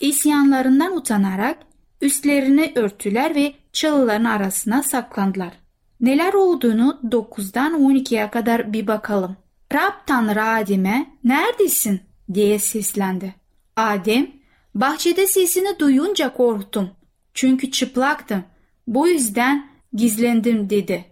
İsyanlarından 0.00 0.96
utanarak 0.96 1.58
üstlerini 2.00 2.72
örtüler 2.74 3.34
ve 3.34 3.54
çalıların 3.72 4.24
arasına 4.24 4.82
saklandılar. 4.82 5.52
Neler 6.00 6.32
olduğunu 6.32 7.00
9'dan 7.04 7.72
12'ye 7.72 8.30
kadar 8.30 8.72
bir 8.72 8.86
bakalım. 8.86 9.36
Rab 9.74 9.92
Tanrı 10.06 10.44
Adem'e 10.44 11.06
neredesin 11.24 12.00
diye 12.34 12.58
seslendi. 12.58 13.34
Adem 13.76 14.30
bahçede 14.74 15.26
sesini 15.26 15.78
duyunca 15.78 16.34
korktum. 16.34 16.90
Çünkü 17.34 17.70
çıplaktım. 17.70 18.44
Bu 18.86 19.08
yüzden 19.08 19.70
gizlendim 19.92 20.70
dedi. 20.70 21.04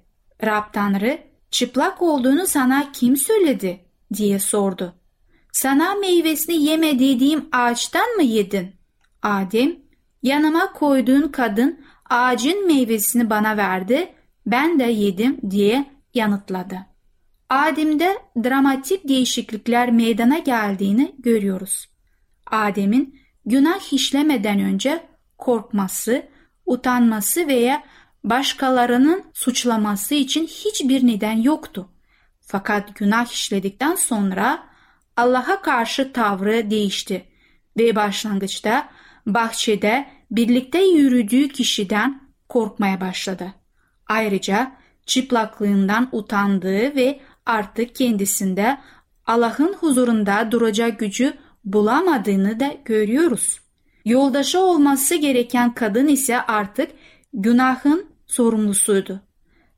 Rab 0.44 0.72
Tanrı 0.72 1.18
çıplak 1.50 2.02
olduğunu 2.02 2.46
sana 2.46 2.92
kim 2.92 3.16
söyledi 3.16 3.80
diye 4.14 4.38
sordu. 4.38 4.94
Sana 5.52 5.94
meyvesini 5.94 6.64
yeme 6.64 6.98
dediğim 6.98 7.48
ağaçtan 7.52 8.16
mı 8.16 8.22
yedin? 8.22 8.72
Adem 9.22 9.76
yanıma 10.22 10.72
koyduğun 10.72 11.28
kadın 11.28 11.80
ağacın 12.10 12.66
meyvesini 12.66 13.30
bana 13.30 13.56
verdi 13.56 14.14
ben 14.50 14.80
de 14.80 14.84
yedim 14.84 15.40
diye 15.50 15.84
yanıtladı. 16.14 16.78
Adem'de 17.48 18.18
dramatik 18.44 19.08
değişiklikler 19.08 19.90
meydana 19.90 20.38
geldiğini 20.38 21.14
görüyoruz. 21.18 21.86
Adem'in 22.46 23.20
günah 23.46 23.92
işlemeden 23.92 24.60
önce 24.60 25.06
korkması, 25.38 26.26
utanması 26.66 27.48
veya 27.48 27.84
başkalarının 28.24 29.24
suçlaması 29.34 30.14
için 30.14 30.46
hiçbir 30.46 31.06
neden 31.06 31.42
yoktu. 31.42 31.88
Fakat 32.40 32.94
günah 32.94 33.32
işledikten 33.32 33.94
sonra 33.94 34.68
Allah'a 35.16 35.62
karşı 35.62 36.12
tavrı 36.12 36.70
değişti 36.70 37.24
ve 37.78 37.96
başlangıçta 37.96 38.88
bahçede 39.26 40.08
birlikte 40.30 40.82
yürüdüğü 40.82 41.48
kişiden 41.48 42.20
korkmaya 42.48 43.00
başladı. 43.00 43.54
Ayrıca 44.08 44.72
çıplaklığından 45.06 46.08
utandığı 46.12 46.94
ve 46.96 47.20
artık 47.46 47.94
kendisinde 47.94 48.78
Allah'ın 49.26 49.72
huzurunda 49.72 50.50
duracak 50.50 50.98
gücü 50.98 51.34
bulamadığını 51.64 52.60
da 52.60 52.74
görüyoruz. 52.84 53.60
Yoldaşı 54.04 54.60
olması 54.60 55.14
gereken 55.14 55.74
kadın 55.74 56.06
ise 56.06 56.42
artık 56.42 56.90
günahın 57.32 58.06
sorumlusuydu. 58.26 59.20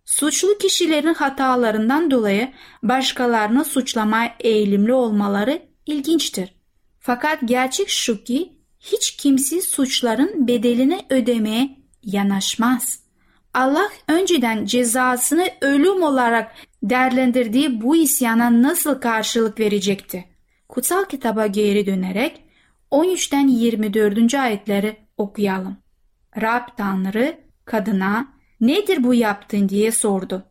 Suçlu 0.05 0.59
kişilerin 0.59 1.15
hatalarından 1.15 2.11
dolayı 2.11 2.53
başkalarını 2.83 3.65
suçlamaya 3.65 4.37
eğilimli 4.41 4.93
olmaları 4.93 5.63
ilginçtir. 5.87 6.55
Fakat 7.01 7.39
gerçek 7.45 7.89
şu 7.89 8.25
ki 8.25 8.53
hiç 8.81 9.17
kimse 9.17 9.61
suçların 9.61 10.49
bedelini 10.49 11.07
ödemeye 11.11 11.77
yanaşmaz. 12.03 13.10
Allah 13.55 13.89
önceden 14.09 14.65
cezasını 14.65 15.49
ölüm 15.61 16.03
olarak 16.03 16.55
değerlendirdiği 16.83 17.81
bu 17.81 17.97
isyana 17.97 18.63
nasıl 18.63 18.95
karşılık 18.95 19.61
verecekti? 19.61 20.25
Kutsal 20.69 21.05
kitaba 21.05 21.47
geri 21.47 21.87
dönerek 21.87 22.45
13'ten 22.91 23.49
24. 23.49 24.35
ayetleri 24.35 24.97
okuyalım. 25.17 25.77
Rab 26.41 26.77
Tanrı 26.77 27.37
kadına 27.65 28.29
nedir 28.61 29.05
bu 29.05 29.15
yaptın 29.15 29.69
diye 29.69 29.93
sordu. 29.93 30.43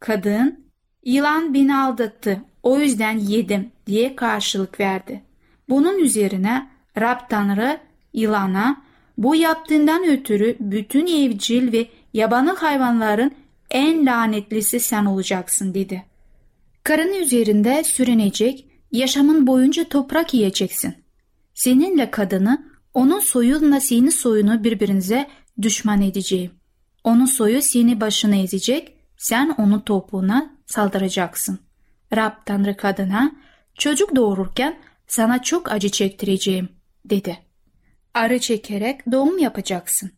Kadın 0.00 0.64
yılan 1.04 1.54
beni 1.54 1.76
aldattı 1.76 2.40
o 2.62 2.78
yüzden 2.78 3.18
yedim 3.18 3.72
diye 3.86 4.16
karşılık 4.16 4.80
verdi. 4.80 5.22
Bunun 5.68 5.98
üzerine 5.98 6.70
Rab 6.98 7.18
Tanrı 7.28 7.80
yılana 8.12 8.82
bu 9.18 9.34
yaptığından 9.34 10.04
ötürü 10.08 10.56
bütün 10.60 11.06
evcil 11.06 11.72
ve 11.72 11.86
yabanı 12.14 12.52
hayvanların 12.56 13.34
en 13.70 14.06
lanetlisi 14.06 14.80
sen 14.80 15.04
olacaksın 15.04 15.74
dedi. 15.74 16.04
Karın 16.84 17.14
üzerinde 17.14 17.84
sürünecek, 17.84 18.66
yaşamın 18.92 19.46
boyunca 19.46 19.84
toprak 19.84 20.34
yiyeceksin. 20.34 20.94
Seninle 21.54 22.10
kadını, 22.10 22.70
onun 22.94 23.20
soyunla 23.20 23.80
senin 23.80 24.08
soyunu 24.08 24.64
birbirinize 24.64 25.26
düşman 25.62 26.02
edeceğim. 26.02 26.50
Onun 27.04 27.24
soyu 27.24 27.62
seni 27.62 28.00
başına 28.00 28.36
ezecek, 28.36 28.96
sen 29.16 29.54
onun 29.58 29.80
topuğuna 29.80 30.54
saldıracaksın. 30.66 31.58
Rab 32.16 32.32
Tanrı 32.46 32.76
kadına, 32.76 33.32
çocuk 33.74 34.16
doğururken 34.16 34.78
sana 35.06 35.42
çok 35.42 35.72
acı 35.72 35.88
çektireceğim, 35.88 36.68
dedi. 37.04 37.38
Arı 38.14 38.38
çekerek 38.38 39.12
doğum 39.12 39.38
yapacaksın. 39.38 40.10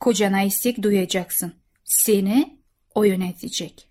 Kocana 0.00 0.42
istek 0.42 0.82
duyacaksın. 0.82 1.52
Seni 1.84 2.58
o 2.94 3.04
yönetecek. 3.04 3.88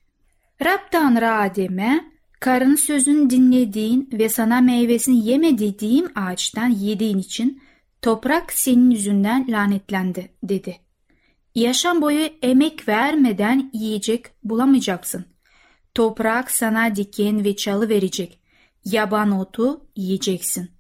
Rab 0.66 0.92
Tanrı 0.92 1.32
Adem'e 1.32 2.12
karın 2.40 2.76
sözünü 2.76 3.30
dinlediğin 3.30 4.10
ve 4.14 4.30
sana 4.30 4.62
meyvesini 4.62 5.28
yeme 5.28 5.58
dediğim 5.58 6.12
ağaçtan 6.16 6.70
yediğin 6.70 7.18
için 7.18 7.62
toprak 8.02 8.54
senin 8.54 8.90
yüzünden 8.90 9.46
lanetlendi 9.50 10.32
dedi. 10.44 10.78
Yaşam 11.56 12.02
boyu 12.02 12.30
emek 12.42 12.88
vermeden 12.88 13.70
yiyecek 13.74 14.26
bulamayacaksın. 14.44 15.26
Toprak 15.94 16.52
sana 16.52 16.96
diken 16.96 17.44
ve 17.44 17.56
çalı 17.56 17.90
verecek. 17.90 18.40
Yaban 18.86 19.32
otu 19.32 19.82
yiyeceksin. 19.96 20.72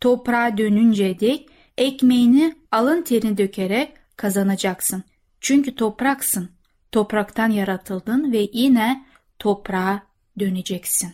Toprağa 0.00 0.58
dönünce 0.58 1.20
dek 1.20 1.48
ekmeğini 1.78 2.54
alın 2.70 3.02
terini 3.02 3.38
dökerek 3.38 3.92
kazanacaksın. 4.22 5.04
Çünkü 5.40 5.74
topraksın. 5.74 6.50
Topraktan 6.92 7.50
yaratıldın 7.50 8.32
ve 8.32 8.48
yine 8.52 9.06
toprağa 9.38 10.02
döneceksin. 10.38 11.12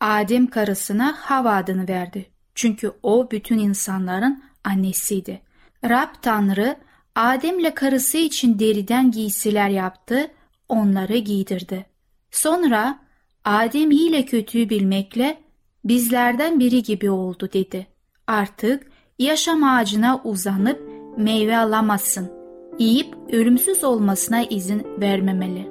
Adem 0.00 0.46
karısına 0.46 1.14
Hava 1.18 1.56
adını 1.56 1.88
verdi. 1.88 2.30
Çünkü 2.54 2.92
o 3.02 3.30
bütün 3.30 3.58
insanların 3.58 4.42
annesiydi. 4.64 5.42
Rab 5.84 6.08
Tanrı 6.22 6.76
Adem'le 7.14 7.74
karısı 7.74 8.18
için 8.18 8.58
deriden 8.58 9.10
giysiler 9.10 9.68
yaptı, 9.68 10.30
onları 10.68 11.16
giydirdi. 11.16 11.86
Sonra 12.30 12.98
Adem 13.44 13.90
iyi 13.90 14.08
ile 14.08 14.24
kötüyü 14.24 14.70
bilmekle 14.70 15.40
bizlerden 15.84 16.60
biri 16.60 16.82
gibi 16.82 17.10
oldu 17.10 17.48
dedi. 17.52 17.86
Artık 18.26 18.90
yaşam 19.18 19.64
ağacına 19.64 20.20
uzanıp 20.24 20.80
meyve 21.16 21.56
alamazsın. 21.58 22.39
Yiyip 22.80 23.14
ölümsüz 23.32 23.84
olmasına 23.84 24.42
izin 24.42 24.86
vermemeli. 25.00 25.68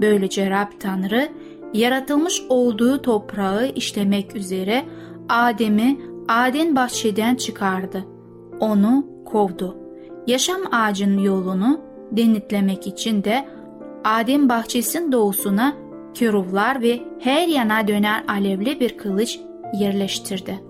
Böylece 0.00 0.50
Rab 0.50 0.68
Tanrı 0.80 1.28
yaratılmış 1.74 2.42
olduğu 2.48 3.02
toprağı 3.02 3.68
işlemek 3.68 4.36
üzere 4.36 4.84
Adem'i 5.28 6.00
Aden 6.28 6.76
bahçeden 6.76 7.34
çıkardı. 7.34 8.04
Onu 8.60 9.06
kovdu. 9.24 9.76
Yaşam 10.26 10.60
ağacının 10.72 11.18
yolunu 11.18 11.80
denetlemek 12.12 12.86
için 12.86 13.24
de 13.24 13.48
Adem 14.04 14.48
bahçesinin 14.48 15.12
doğusuna 15.12 15.76
köruvlar 16.14 16.82
ve 16.82 17.00
her 17.18 17.48
yana 17.48 17.88
dönen 17.88 18.26
alevli 18.26 18.80
bir 18.80 18.96
kılıç 18.96 19.40
yerleştirdi. 19.80 20.60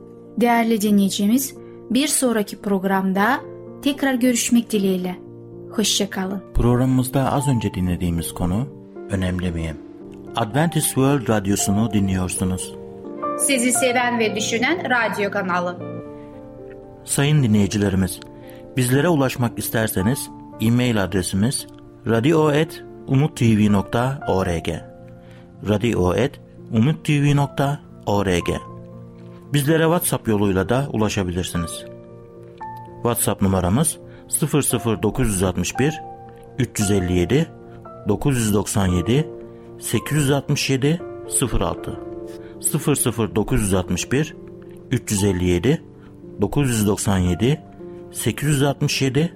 Değerli 0.40 0.80
dinleyicimiz, 0.80 1.54
bir 1.90 2.06
sonraki 2.09 2.61
programda 2.61 3.40
tekrar 3.83 4.14
görüşmek 4.14 4.72
dileğiyle. 4.72 5.30
Hoşçakalın. 5.72 6.42
Programımızda 6.54 7.33
az 7.33 7.48
önce 7.48 7.74
dinlediğimiz 7.74 8.35
konu 8.35 8.68
önemli 9.11 9.52
miyim? 9.52 9.76
Adventist 10.37 10.87
World 10.87 11.28
Radyosu'nu 11.28 11.92
dinliyorsunuz. 11.92 12.74
Sizi 13.38 13.72
seven 13.72 14.18
ve 14.18 14.37
düşünen 14.37 14.90
radyo 14.90 15.30
kanalı. 15.30 15.76
Sayın 17.04 17.42
dinleyicilerimiz, 17.42 18.20
bizlere 18.76 19.09
ulaşmak 19.09 19.59
isterseniz 19.59 20.30
e-mail 20.61 21.04
adresimiz 21.04 21.66
radio.umutv.org 22.06 24.68
radio.umutv.org 25.68 28.48
Bizlere 29.52 29.83
WhatsApp 29.83 30.28
yoluyla 30.28 30.68
da 30.68 30.88
ulaşabilirsiniz. 30.92 31.85
WhatsApp 33.02 33.42
numaramız 33.42 33.98
00961 34.31 36.01
357 36.59 37.47
997 38.09 39.27
867 39.79 41.01
06 41.61 42.01
00961 43.37 44.37
357 44.90 45.83
997 46.40 47.61
867 48.12 49.35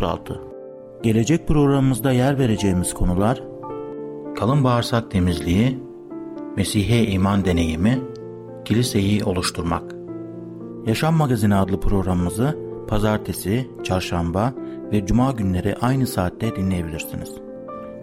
06 0.00 0.40
Gelecek 1.02 1.48
programımızda 1.48 2.12
yer 2.12 2.38
vereceğimiz 2.38 2.94
konular 2.94 3.42
kalın 4.36 4.64
bağırsak 4.64 5.10
temizliği, 5.10 5.78
Mesih'e 6.56 7.06
iman 7.06 7.44
deneyimi, 7.44 8.00
kiliseyi 8.64 9.24
oluşturmak. 9.24 9.94
Yaşam 10.86 11.14
Magazini 11.14 11.54
adlı 11.54 11.80
programımızı 11.80 12.69
pazartesi, 12.90 13.70
çarşamba 13.84 14.52
ve 14.92 15.06
cuma 15.06 15.30
günleri 15.32 15.76
aynı 15.80 16.06
saatte 16.06 16.56
dinleyebilirsiniz. 16.56 17.30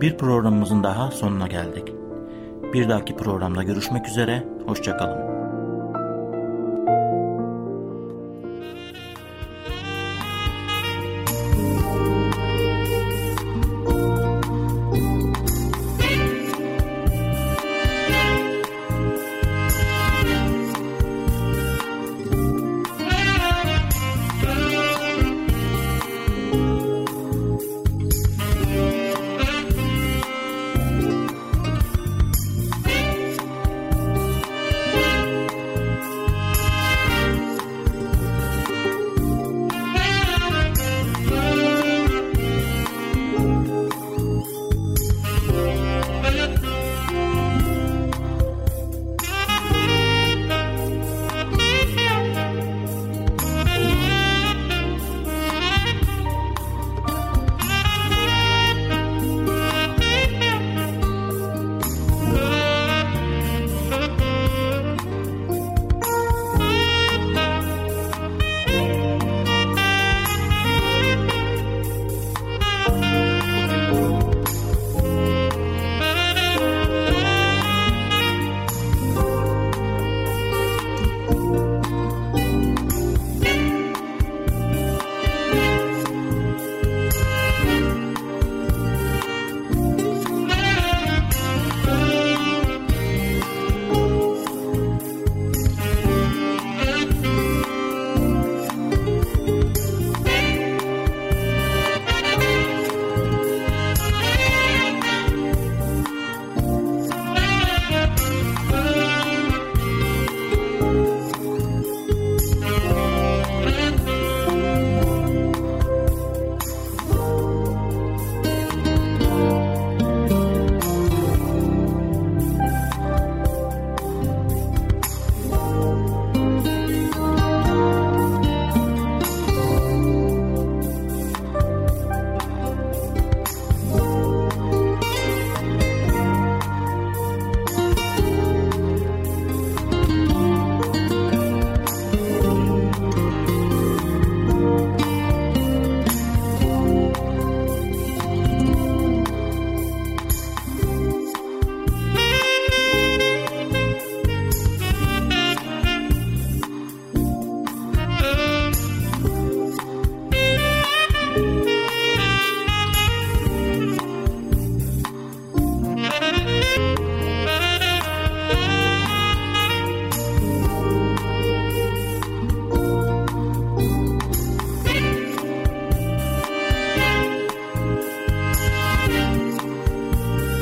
Bir 0.02 0.18
programımızın 0.18 0.84
daha 0.84 1.12
sonuna 1.12 1.48
geldik. 1.48 1.94
Bir 2.74 2.90
dahaki 2.90 3.16
programda 3.16 3.64
görüşmek 3.64 4.08
üzere, 4.08 4.44
hoşçakalın. 4.66 5.37